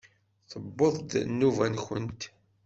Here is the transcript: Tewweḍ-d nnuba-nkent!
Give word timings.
Tewweḍ-d 0.49 1.11
nnuba-nkent! 1.29 2.21